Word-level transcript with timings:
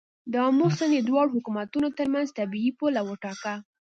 د 0.31 0.33
آمو 0.47 0.67
سیند 0.77 0.93
یې 0.95 1.01
د 1.03 1.07
دواړو 1.09 1.35
حکومتونو 1.37 1.87
تر 1.97 2.07
منځ 2.13 2.27
طبیعي 2.39 2.71
پوله 2.79 3.01
وټاکه. 3.03 3.53